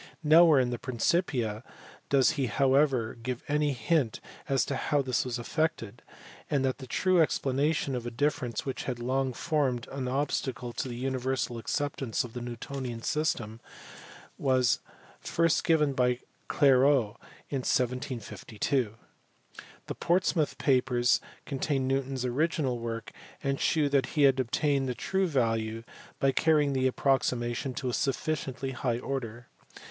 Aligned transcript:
Nowhere 0.23 0.59
in 0.59 0.71
the 0.71 0.79
Principia 0.79 1.63
does 2.09 2.31
he 2.31 2.47
however 2.47 3.13
give 3.21 3.43
any 3.47 3.71
hint 3.73 4.19
as 4.49 4.65
to 4.65 4.75
how 4.75 5.03
this 5.03 5.23
was 5.23 5.37
effected, 5.37 6.01
and 6.49 6.65
the 6.65 6.87
true 6.87 7.21
explanation 7.21 7.93
of 7.95 8.07
a 8.07 8.09
difference 8.09 8.65
which 8.65 8.85
had 8.85 8.97
long 8.97 9.31
formed 9.31 9.87
an 9.91 10.07
obstacle 10.07 10.73
to 10.73 10.87
the 10.87 10.95
universal 10.95 11.59
acceptance 11.59 12.23
of 12.23 12.33
the 12.33 12.41
Newtonian 12.41 13.03
system 13.03 13.59
was 14.39 14.79
first 15.19 15.63
given 15.63 15.93
by 15.93 16.17
Clairaut 16.49 17.17
in 17.51 17.59
1752. 17.61 18.95
The 19.85 19.93
Portsmouth 19.93 20.57
papers 20.57 21.21
contain 21.45 21.87
Newton 21.87 22.13
s 22.15 22.25
original 22.25 22.79
work, 22.79 23.11
and 23.43 23.61
shew 23.61 23.87
that 23.89 24.07
he 24.17 24.23
had 24.23 24.39
obtained 24.39 24.89
the 24.89 24.95
true 24.95 25.27
value 25.27 25.83
by 26.19 26.31
carrying 26.31 26.73
the 26.73 26.87
approximation 26.87 27.75
to 27.75 27.87
a 27.89 27.93
sufficiently 27.93 28.71
high 28.71 28.97
order. 28.97 29.45